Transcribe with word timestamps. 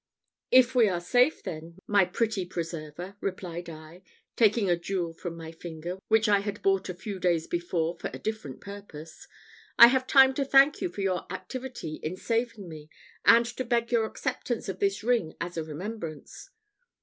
"If 0.49 0.73
we 0.73 0.89
are 0.89 0.99
safe 0.99 1.43
then, 1.43 1.77
my 1.85 2.05
pretty 2.05 2.43
preserver," 2.43 3.17
replied 3.21 3.69
I, 3.69 4.01
taking 4.35 4.67
a 4.67 4.75
jewel 4.75 5.13
from 5.13 5.37
my 5.37 5.51
finger, 5.51 5.99
which 6.07 6.27
I 6.27 6.39
had 6.39 6.63
bought 6.63 6.89
a 6.89 6.95
few 6.95 7.19
days 7.19 7.45
before 7.45 7.99
for 7.99 8.09
a 8.11 8.17
different 8.17 8.61
purpose, 8.61 9.27
"I 9.77 9.89
have 9.89 10.07
time 10.07 10.33
to 10.33 10.43
thank 10.43 10.81
you 10.81 10.89
for 10.89 11.01
your 11.01 11.31
activity 11.31 11.99
in 12.01 12.17
saving 12.17 12.67
me, 12.67 12.89
and 13.25 13.45
to 13.45 13.63
beg 13.63 13.91
your 13.91 14.05
acceptance 14.05 14.67
of 14.67 14.79
this 14.79 15.03
ring 15.03 15.35
as 15.39 15.55
a 15.55 15.63
remembrance." 15.63 16.49